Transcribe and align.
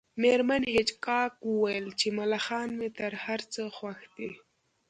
میرمن 0.21 0.61
هیج 0.73 0.89
هاګ 1.03 1.33
وویل 1.49 1.87
چې 1.99 2.07
ملخان 2.19 2.69
مې 2.79 2.89
تر 2.99 3.11
هر 3.23 3.39
څه 3.53 3.61
خوښ 3.77 3.99
دي 4.17 4.29